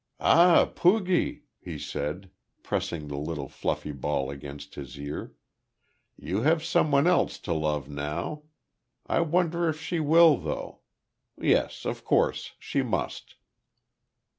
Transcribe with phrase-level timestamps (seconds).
[0.19, 2.31] "Ah, poogie?" he said,
[2.63, 5.35] pressing the little fluffy ball against his ear.
[6.17, 8.41] "You'll have some one else to love now.
[9.05, 10.79] I wonder if she will though.
[11.39, 13.35] Yes, of course she must."